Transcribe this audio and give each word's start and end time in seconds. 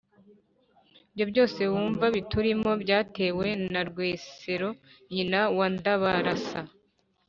«ibyo 1.11 1.25
byose 1.31 1.61
wumva 1.73 2.05
biturimo 2.15 2.71
byatewe 2.83 3.47
na 3.73 3.81
rwesero 3.89 4.69
nyina 5.13 5.41
wa 5.57 5.67
ndabarasa, 5.75 6.59